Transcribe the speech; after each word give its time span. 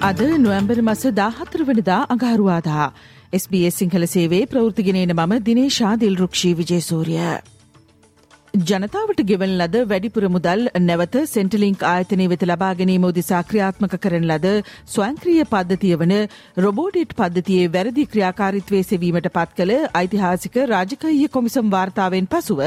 අද 0.00 0.20
නොවැම්බර් 0.38 0.78
මස 0.80 1.02
දාහතර 1.12 1.62
වනදා 1.62 1.98
අඟහරුවාදා 2.04 2.86
SBS 3.32 3.74
සිංහල 3.74 4.04
සේවේ 4.06 4.46
ප්‍රවෘතිගෙනන 4.46 5.12
මම 5.14 5.32
දිනේශා 5.44 5.90
දිල්රුක්ෂී 5.96 6.52
විජේසූරිය. 6.54 7.26
ජනතාවට 8.52 9.20
ගෙවන 9.22 9.52
ලද 9.56 9.76
වැඩිපුර 9.84 10.24
මුදල් 10.28 10.62
නැවත 10.80 11.16
සෙන්ටලිංක් 11.26 11.82
ආයතනය 11.84 12.24
වෙත 12.26 12.42
ලබා 12.42 12.70
ගැනීම 12.74 13.04
උදිසා 13.04 13.42
ක්‍රියාත්මක 13.44 13.94
කරන 13.96 14.26
ලද 14.26 14.48
ස්වංක්‍රිය 14.86 15.44
පද්ධතිය 15.46 15.94
වන 15.94 16.14
රොබෝඩිට් 16.58 17.14
පද්ධතියේ 17.14 17.70
වැරදි 17.70 18.08
ක්‍රියාකාරිත්වය 18.08 18.82
සෙවීමට 18.82 19.30
පත් 19.30 19.56
කළ 19.56 19.74
ඓතිහාසික 19.94 20.60
රාජකීය 20.66 21.30
කොමිසම් 21.30 21.70
වාර්තාවෙන් 21.70 22.26
පසුව 22.28 22.66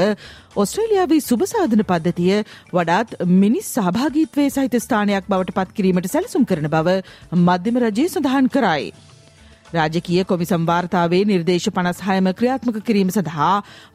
ඔස්ට්‍රේලියාවේ 0.56 1.22
සුභසාධන 1.22 1.84
පද්ධතිය 1.84 2.42
වඩාත් 2.72 3.16
මිනිස් 3.38 3.72
සහභාගීත්වය 3.74 4.48
සහිත 4.50 4.78
ස්ථානයක් 4.80 5.28
බවට 5.28 5.58
පත් 5.58 5.74
කිරීමට 5.74 6.08
සැලසුම් 6.10 6.46
කරන 6.46 6.70
බව 6.70 7.00
මධ්‍යම 7.42 7.82
රජය 7.82 8.08
සඳහන් 8.08 8.48
කරයි. 8.50 8.94
රාජකීය 9.76 10.24
කොමිසම් 10.30 10.66
වාර්තාවේ 10.70 11.22
නිර්දේශ 11.30 11.68
පනස් 11.76 12.00
හයම 12.06 12.30
ක්‍රියාත්මක 12.38 12.80
කිරීම 12.88 13.12
සඳහා 13.16 13.52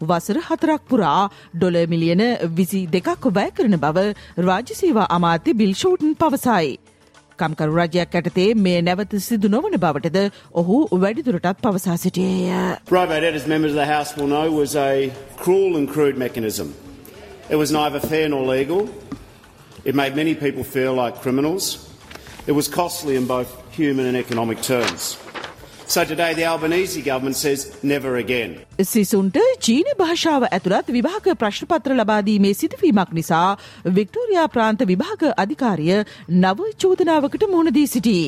වසර 0.09 0.39
හතරක් 0.47 0.85
පුරා 0.91 1.23
ඩොල 1.55 1.79
මිලියන 1.93 2.23
විසි 2.59 2.81
දෙකක් 2.95 3.27
වැය 3.39 3.49
කරන 3.57 3.79
බව 3.85 4.05
රාජ්‍යසේවා 4.49 5.09
අමාත්‍ය 5.17 5.57
බිල්ෂෝටන් 5.61 6.15
පවසයි. 6.21 6.79
කම්කරු 7.39 7.75
රජයක් 7.79 8.15
ඇටතේ 8.19 8.47
මේ 8.65 8.79
නැවත 8.81 9.13
සිදු 9.27 9.51
නොවන 9.55 9.75
බවටද 9.85 10.19
ඔහු 10.61 10.79
වැඩිදුරටත් 11.03 11.61
පවසා 11.65 11.97
සිටියේය. 11.97 12.77
Probate, 12.85 13.27
as 13.35 13.47
members 13.47 13.71
of 13.71 13.79
the 13.83 13.89
House 13.95 14.11
will 14.17 14.31
know, 14.35 14.47
was 14.61 14.75
a 14.75 15.11
cruel 15.43 15.77
and 15.77 15.87
crude 15.93 16.17
mechanism. 16.17 16.73
It 17.49 17.57
was 17.63 17.71
neither 17.71 18.01
fair 18.01 18.27
nor 18.29 18.43
legal. 18.55 18.81
It 19.85 19.95
made 19.95 20.15
many 20.15 20.35
people 20.35 20.63
feel 20.63 20.93
like 20.93 21.21
criminals. 21.21 21.71
It 22.47 22.55
was 22.59 22.67
costly 22.67 23.15
in 23.15 23.25
both 23.27 23.49
human 23.71 24.05
and 24.05 24.17
economic 24.17 24.61
terms. 24.61 25.17
So 25.89 26.01
today 26.05 26.35
the 26.35 26.45
Albanese 26.45 27.01
government 27.01 27.35
says 27.35 27.61
never 27.83 28.11
again. 28.17 28.51
සිසුන්ට 28.81 29.37
චීන 29.59 29.87
භාෂාව 29.97 30.43
ඇතුළත් 30.47 30.91
විභාග 30.95 31.29
ප්‍රශ්නපත්‍ර 31.35 31.95
ලබාදීමේ 31.95 32.51
සිදුවීමක් 32.53 33.13
නිසා 33.13 33.47
Victoria 33.95 34.43
ප්‍රාන්ත 34.49 34.83
විභාග 34.85 35.23
අධිකාරිය 35.35 35.95
නව 36.35 36.67
චෝදනාවකට 36.83 37.45
මුහුණදී 37.53 37.87
සිටී. 37.87 38.25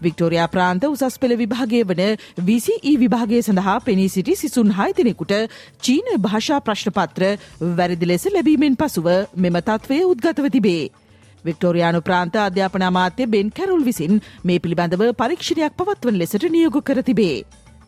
Victoria 0.00 0.48
ප්‍රාන්ත 0.48 0.86
උසස් 0.88 1.18
පෙළ 1.22 1.36
විභාගය 1.36 1.82
වන 1.84 2.02
VCE 2.40 2.94
විභාගය 2.98 3.38
සඳහා 3.40 3.76
පෙනී 3.82 4.08
සිටි 4.08 4.34
සිසුන් 4.36 4.72
හයතනෙකුට 4.72 5.36
චීන 5.80 6.10
භාෂා 6.20 6.58
ප්‍රශ්නපත්‍ර 6.60 7.28
වැරදි 7.76 8.10
ලෙස 8.12 8.26
ලැබීමෙන් 8.28 8.76
පසුව 8.76 9.08
මෙම 9.36 9.60
තත්වය 9.62 10.00
උද්ගතව 10.06 10.50
තිබේ. 10.50 10.82
වික්ටෝරයානු 11.44 12.00
ප්‍රාන්ත 12.02 12.36
අධ්‍යාපන 12.40 12.84
අමාත්‍ය 12.84 13.26
බෙන් 13.28 13.50
කැරුල් 13.52 13.82
විසින් 13.84 14.20
මේ 14.44 14.58
පිළිබඳව 14.58 15.08
පරීක්ෂණයක් 15.14 15.76
පවත්වන 15.76 16.16
ලෙසට 16.16 16.46
නියෝග 16.50 16.78
කර 16.82 17.02
තිබේ. 17.02 17.36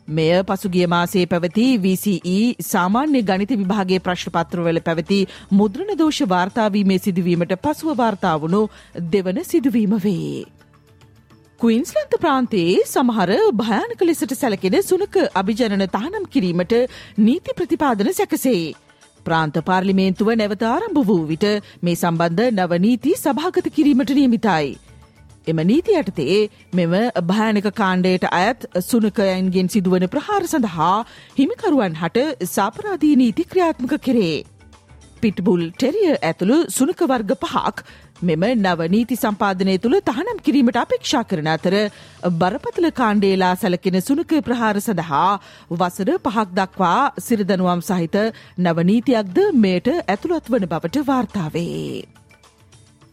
මෙය 0.09 0.31
පසුගිය 0.45 0.87
මාසේ 0.87 1.27
පැවති 1.27 1.67
VCE 1.79 2.39
සාමාන්‍ය 2.63 3.23
ගනිත 3.25 3.53
විභාගේ 3.55 4.01
ප්‍රශ්පත්‍රවල 4.01 4.81
පැවති 4.81 5.21
මුද්‍රණ 5.53 5.99
දෝෂ 5.99 6.21
වාර්තාවීමේ 6.29 6.99
සිදුවීමට 7.01 7.55
පසුව 7.59 7.97
වාර්තාවුණු 7.97 8.63
දෙවන 9.13 9.39
සිදුවීම 9.45 9.95
වේ. 9.99 10.45
ක්වීන්ස්ලන්ත 11.61 12.15
ප්‍රාන්තයේ 12.19 12.79
සමහර 12.85 13.31
භයානක 13.55 14.01
ලෙසට 14.03 14.33
සැලකෙන 14.35 14.79
සුනක 14.83 15.19
අභිජනන 15.35 15.85
තහනම් 15.89 16.25
කිරීමට 16.29 16.75
නීති 17.19 17.55
ප්‍රතිපාදන 17.57 18.11
සැකසේ. 18.13 18.75
ප්‍රාන්ත 19.27 19.59
පාර්ලිමේන්තුව 19.69 20.31
නැවත 20.35 20.65
ආරම්භ 20.69 21.03
වූ 21.09 21.21
විට 21.27 21.47
මේ 21.83 21.97
සම්බන්ධ 21.97 22.49
නවනීති 22.53 23.13
සභාගත 23.17 23.69
කිරීමට 23.77 24.15
නියමිතයි. 24.19 24.73
එම 25.47 25.61
නීති 25.65 25.99
යටතේ 26.01 26.39
මෙම 26.73 26.95
භයානක 27.25 27.69
කාණ්ඩයට 27.75 28.27
අයත් 28.33 28.67
සුනකයන්ගෙන් 28.83 29.73
සිදුවන 29.75 30.07
ප්‍රහාර 30.09 30.43
සඳහා 30.47 30.97
හිමිකරුවන් 31.39 32.01
හට 32.03 32.49
සාපරාධී 32.51 33.15
නීති 33.17 33.49
ක්‍රියාත්මක 33.53 33.95
කෙරේ. 34.01 34.37
පිට්බුල් 35.23 35.63
ටෙරිය 35.73 36.15
ඇතුළු 36.21 36.59
සුනක 36.71 37.03
වර්ග 37.05 37.35
පහක් 37.43 37.87
මෙම 38.23 38.45
නවනීති 38.57 39.17
සම්පාදනය 39.17 39.75
තුළ 39.79 39.97
තහනම් 40.03 40.43
කිරීමට 40.47 40.77
අපේක්ෂා 40.77 41.25
කරන 41.25 41.51
අතර 41.55 41.77
බරපතල 42.41 42.89
කාණ්ඩේලා 42.93 43.53
සැලකෙන 43.57 43.99
සුනක 44.01 44.35
ප්‍රහාර 44.47 44.77
සඳහා 44.79 45.29
වසර 45.73 46.11
පහක් 46.21 46.49
දක්වා 46.55 47.13
සිරදනුවම් 47.21 47.83
සහිත 47.83 48.19
නවනීතියක්ද 48.61 49.39
මෙයට 49.59 49.95
ඇතුළත් 49.95 50.53
වන 50.53 50.69
බවට 50.69 51.07
වාර්තාවේ. 51.07 52.22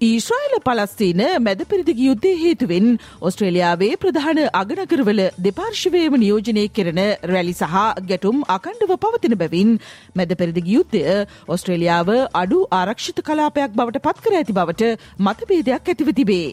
ඊශ්‍රයිල 0.02 0.54
පලස්තීන 0.60 1.22
මැද 1.40 1.62
පිරිදිග 1.64 1.98
යුද්ධය 2.00 2.30
හේතුවෙන් 2.36 2.86
ඔස්ට්‍රේලියාවේ 3.22 3.98
ප්‍රධාන 3.98 4.40
අගනගරවල 4.54 5.20
දෙපාර්ශවයම 5.40 6.16
නියෝජනය 6.16 6.64
කෙරෙන 6.70 7.02
රැලි 7.26 7.56
සහ 7.56 7.76
ගැටුම් 8.04 8.38
අකණ්ඩව 8.50 8.94
පවතින 8.98 9.36
බැවින් 9.36 9.76
මැද 10.16 10.32
පෙරිදිග 10.36 10.72
යුද්ධය 10.76 11.04
ඔස්ට්‍රේලියාව 11.50 12.14
අඩු 12.36 12.62
ආරක්ෂිත 12.72 13.22
කලාපයක් 13.24 13.76
බවට 13.76 14.04
පත්කර 14.08 14.40
ඇති 14.40 14.54
බවට 14.54 14.96
මතභේදයක් 15.20 15.70
ඇතිව 15.86 16.16
තිබේ. 16.16 16.48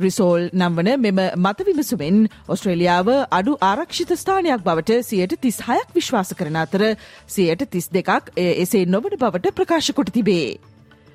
රිසෝල් 0.00 0.48
නම්වන 0.54 0.94
මෙම 1.00 1.20
මතවිමසුමෙන් 1.40 2.24
ඔස්ට්‍රේලියාව 2.48 3.14
අඩු 3.32 3.58
ආරක්ෂිත 3.64 4.14
ස්ථානයක් 4.16 4.62
බවට 4.62 5.02
සියයට 5.04 5.40
තිස් 5.42 5.62
හයක් 5.66 5.90
විශ්වාස 5.92 6.36
කරන 6.38 6.62
අතර 6.62 6.90
සියයට 7.28 7.70
තිස් 7.70 7.90
දෙකක් 7.92 8.34
එසේ 8.40 8.88
නොවන 8.88 9.18
බවට 9.18 9.56
ප්‍රකාශ 9.56 9.92
කොට 9.92 10.14
තිබේ. 10.14 10.69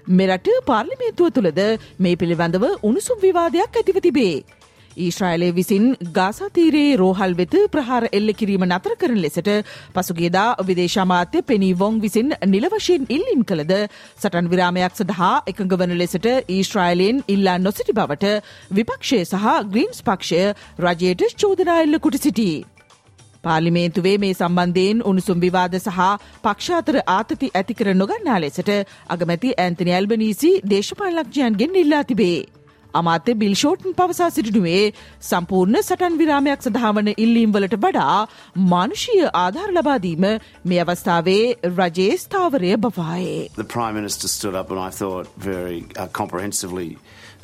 මෙරට 0.07 0.49
පාර්ලිමේන්තුව 0.65 1.31
තුළද 1.31 1.63
මේ 1.99 2.15
පිළිබඳව 2.15 2.65
උණුසුම් 2.83 3.17
විවාදයක් 3.19 3.75
ඇතිව 3.75 3.99
තිබේ. 4.01 4.43
ඊශ්‍රයිලය 4.97 5.49
විසින් 5.51 5.85
ගාසාතීරයේ 6.13 6.97
රෝහල් 6.97 7.33
වෙත 7.33 7.55
ප්‍රහාර 7.71 8.03
එල්ල 8.11 8.33
කිරීම 8.33 8.65
නතර 8.67 8.93
කරන 8.95 9.17
ලෙසට 9.17 9.49
පසුගේදා 9.95 10.47
විදේශමාත්‍ය 10.61 11.41
පෙනී 11.43 11.73
වොං 11.73 11.99
විසින් 12.01 12.35
නිලවශයෙන් 12.45 13.09
ඉල්ලිම් 13.09 13.41
කළද 13.43 13.73
සටන් 14.19 14.51
විරාමයක් 14.53 14.95
සඳහා 14.95 15.33
එකඟ 15.45 15.75
වන 15.75 15.97
ලෙසට 15.97 16.29
ඊශ්‍රයිලයෙන් 16.49 17.23
ඉල්ලා 17.27 17.57
නොසිටි 17.59 17.97
බවට 17.99 18.37
විපක්ෂය 18.71 19.19
සහ 19.23 19.51
ග්‍රීන්ස් 19.67 19.99
පක්ෂය 20.03 20.41
රජයට 20.79 21.27
චෝදනා 21.37 21.81
එල්ල 21.81 21.99
කුට 21.99 22.21
සිටී. 22.21 22.74
පාර්ලිමේන්තුවේ 23.45 24.17
මේ 24.25 24.33
සම්බන්ධයෙන් 24.33 25.05
උණුසුම් 25.11 25.45
විවාද 25.45 25.79
සහ 25.79 26.11
පක්ෂාතර 26.43 26.99
ආතති 27.07 27.53
ඇතිකර 27.53 27.89
නොගන්නා 27.95 28.41
ලෙසට 28.41 28.75
අගමැති 29.09 29.55
ඇන්තනි 29.65 29.97
ඇල්බනීසි 29.97 30.53
දේශපාලක්ෂයන්ගෙන් 30.71 31.81
ඉල්ලා 31.83 32.03
තිබේ. 32.03 32.37
අමාත්‍ය 32.93 33.35
බිල්ෂෝටන් 33.35 33.95
පවසා 33.99 34.29
සිටිනුවේ 34.29 34.83
සම්පූර්ණ 35.21 35.79
සටන් 35.81 36.17
විරාමයක් 36.21 36.65
සඳහාවන 36.65 37.11
ඉල්ලීම්වලට 37.15 37.75
වඩා 37.85 38.17
මානුෂීය 38.73 39.27
ආධාර 39.33 39.73
ලබාදීම 39.77 40.27
මේ 40.71 40.81
අවස්ථාවේ 40.85 41.43
රජයේ 41.71 42.17
ස්ථාවරය 42.17 42.71
බවායේ. 42.77 43.49
The 43.55 43.69
Prime 43.75 43.95
Minister 44.01 44.27
stood 44.27 44.55
up 44.55 44.71
and 44.71 44.79
I 44.79 44.91
thought 44.91 45.27
very 45.47 45.81
uh, 45.97 46.07
comprehensively 46.21 46.89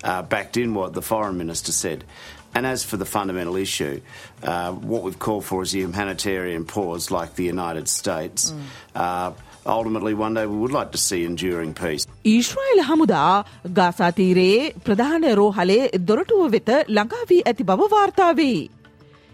uh, 0.03 0.21
backed 0.23 0.57
in 0.57 0.73
what 0.73 0.93
the 0.93 1.01
Foreign 1.03 1.37
Minister 1.37 1.73
said. 1.73 2.05
And 2.54 2.66
as 2.66 2.84
for 2.84 2.96
the 2.96 3.04
fundamental 3.06 3.56
issue, 3.56 4.00
uh, 4.42 4.72
what 4.92 5.02
we've 5.02 5.18
called 5.18 5.44
for 5.44 5.62
is 5.62 5.74
a 5.74 5.78
humanitarian 5.78 6.64
pause 6.64 7.10
like 7.10 7.34
the 7.34 7.44
United 7.44 7.86
States. 7.88 8.50
Mm. 8.50 8.62
Uh, 8.94 9.30
ultimately, 9.66 10.14
one 10.14 10.34
day 10.34 10.46
we 10.46 10.56
would 10.56 10.72
like 10.72 10.92
to 10.92 10.98
see 10.98 11.20
enduring 11.24 11.74
peace. 11.74 12.06
Israel 12.24 12.80
හමුදා 12.90 13.34
ගාසාතීරයේ 13.80 14.72
ප්‍රධාන 14.86 15.28
රෝහලේ 15.40 15.82
දොරටුව 16.08 16.48
වෙත 16.56 16.72
ළඟාවී 16.88 17.42
ඇති 17.52 17.68
බව 17.72 17.90
වාර්තාවේ. 17.96 18.58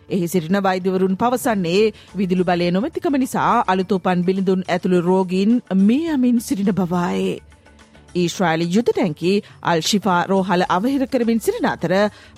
එහි 0.08 0.28
සිටින 0.28 0.62
වෛද්‍යවරුන් 0.62 1.16
පවසන්නේ 1.16 1.92
විදිලු 2.16 2.44
බලය 2.44 2.70
නොමැතිකම 2.70 3.16
නිසා 3.24 3.54
අලුතෝපන් 3.66 4.26
බිලිඳුන් 4.26 4.68
ඇතුළු 4.68 5.00
රෝගීන් 5.10 5.62
මේ 5.86 6.04
අමින් 6.10 6.40
සිටින 6.40 6.74
බවයි. 6.74 7.24
ඊශ්‍රයිලි 8.15 8.67
යුද 8.69 8.89
ටැන්කි 8.89 9.33
අල් 9.63 9.79
ශිෆා 9.81 10.19
රෝහල 10.25 10.63
අවහිර 10.69 11.07
කරමින් 11.07 11.39
සිරින 11.39 11.67
අතර 11.67 11.93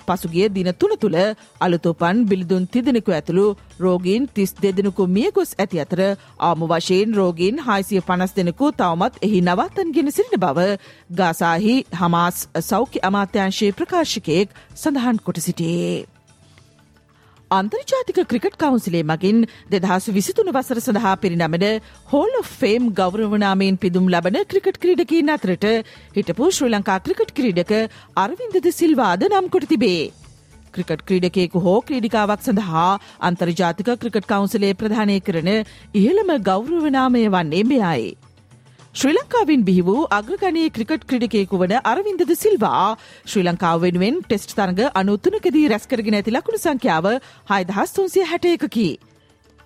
පසුගිය 0.08 0.48
දින 0.50 0.70
තුළ 0.74 0.94
තුළ 0.96 1.18
අලුතෝපන් 1.60 2.22
බිලිදුන් 2.26 2.68
තිදෙනෙකු 2.68 3.10
ඇතුළු 3.12 3.46
රෝගීන් 3.80 4.28
තිස් 4.30 4.54
දෙදෙනෙකු 4.56 5.08
මිය 5.08 5.30
ගොස් 5.32 5.50
ඇති 5.56 5.80
අතර 5.80 6.00
ආම 6.40 6.68
වශයෙන් 6.68 7.10
රෝගීන් 7.14 7.62
හයිසිය 7.62 8.00
පනස් 8.02 8.32
දෙනෙකු 8.34 8.72
තවමත් 8.74 9.14
එහි 9.22 9.42
නවත්තන්ගෙන 9.42 10.08
සිරින 10.10 10.38
බව 10.38 10.68
ගාසාහි 11.12 11.74
හමාස් 11.94 12.38
සෞඛ්‍ය 12.62 12.98
අමාත්‍යංශයේ 13.02 13.74
ප්‍රකාශකයෙක් 13.74 14.56
සඳහන් 14.74 15.16
කොට 15.20 15.38
සිටියේ. 15.40 16.19
අන්තර්ජාතික 17.50 18.18
ක්‍රිකට් 18.30 18.56
කවන්සිලේ 18.58 19.06
මගින් 19.10 19.38
දෙදහස් 19.72 20.04
විසිතුන 20.16 20.50
වසර 20.56 20.78
සඳහා 20.84 21.14
පිරිනමන 21.22 21.64
හෝල් 22.12 22.36
ෆේම් 22.50 22.86
ගෞරවනාමයෙන් 23.00 23.78
පිදුම් 23.84 24.06
ලබන 24.08 24.38
ක්‍රිකට් 24.52 24.78
ක්‍රීඩකින් 24.84 25.32
අතරට 25.34 25.66
හිටපු 26.14 26.50
ශ්‍රී 26.50 26.70
ලංකා 26.74 27.00
ක්‍රිකට් 27.06 27.34
ක්‍රීඩක 27.38 27.74
අරවින්දද 28.24 28.70
සිල්වාද 28.72 29.26
නම් 29.30 29.50
කොට 29.50 29.68
තිබේ. 29.72 30.12
ක්‍රිකට් 30.74 31.04
ක්‍රීඩකයෙකු 31.08 31.66
හෝ 31.66 31.76
ක්‍රීඩිකාවක් 31.82 32.46
සඳහා 32.46 32.88
අන්තර්ජාතික 33.28 33.94
ක්‍රිකට් 34.02 34.30
කවන්සිලේ 34.30 34.74
ප්‍රධානය 34.80 35.20
කරන 35.20 35.54
ඉහළම 35.94 36.34
ගෞරවනාමය 36.50 37.28
වන්නේ 37.36 37.68
මෙයයි. 37.72 38.10
ශ්‍රී 38.94 39.14
ලංකාවෙන් 39.14 39.60
බිහි 39.66 39.82
වූ 39.86 40.00
අග්‍රගණයේ 40.14 40.70
ක්‍රිකට් 40.76 41.04
ක්‍රඩකයෙකු 41.10 41.58
වන 41.60 41.74
අරවින්දද 41.90 42.32
සිල්වා 42.38 42.96
ශ්‍රී 43.02 43.44
ලංකාව 43.46 43.84
වෙනුවෙන් 43.84 44.16
ටෙස්ට් 44.24 44.54
තරග 44.56 44.80
අනුත්තුනකදී 45.00 45.68
රැස්කරගෙන 45.72 46.16
ඇති 46.18 46.34
ලකුණු 46.36 46.58
සංඛ්‍යාව 46.62 47.06
හයිදහස් 47.50 47.94
තුන්සිය 47.98 48.26
හැට 48.30 48.48
එකකි. 48.54 48.88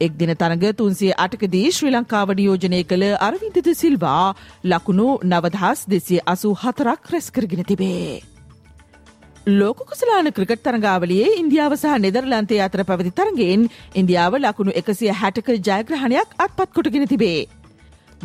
එක් 0.00 0.12
දින 0.20 0.34
තරග 0.42 0.74
තුන්සිය 0.82 1.10
අටකදී 1.26 1.72
ශ්‍රී 1.78 1.94
ලංකාව 1.96 2.34
නියෝජනය 2.42 2.82
කළ 2.92 3.06
අරවින්දද 3.28 3.72
සිල්වා 3.80 4.34
ලකුණු 4.66 5.08
නවදහස් 5.30 5.88
දෙසිය 5.94 6.20
අසූ 6.34 6.54
හතරක් 6.62 7.10
රැස්කරගෙන 7.16 7.66
තිබේ. 7.72 8.20
ලෝකුසලාන 9.56 10.32
ක්‍රිකට් 10.36 10.64
තරගාවලියේ 10.64 11.34
ඉන්දියාව 11.40 11.80
සහ 11.80 11.98
නෙදරලන්තේ 12.06 12.62
අතර 12.68 12.86
පැවති 12.86 13.16
තරගෙන් 13.18 13.68
ඉන්දියාව 14.00 14.40
ලකුණු 14.44 14.80
එකසිය 14.80 15.12
හැටක 15.20 15.54
ජයග්‍රහණයක් 15.66 16.40
අත්පත් 16.44 16.72
කොටගෙන 16.76 17.12
තිබේ. 17.14 17.44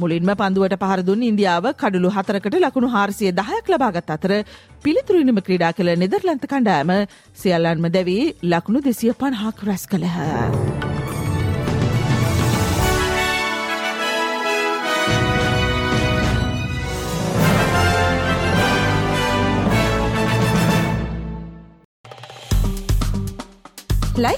මුලින්ම 0.01 0.31
පන්දුවට 0.39 0.75
පහරදුන් 0.83 1.23
ඉන්දියාව 1.29 1.65
කඩුළු 1.81 2.09
හතරකට 2.15 2.55
ලකුණු 2.63 2.89
හාරසිය 2.95 3.31
දහයක් 3.39 3.71
ලබාගත් 3.73 4.13
අතර 4.15 4.33
පිළිතුරිනිම 4.83 5.41
ක්‍රඩා 5.47 5.71
කළ 5.73 5.91
නෙදර්ලන්ත 6.03 6.45
කණ්ඩෑම 6.51 6.91
සියල්ලන්ම 7.41 7.89
දැවී 7.95 8.23
ලකුණු 8.51 8.85
දෙසිය 8.87 9.13
පණහක් 9.21 9.67
රැස් 9.67 9.85
කළහ. 9.91 10.17
ලයි 24.23 24.37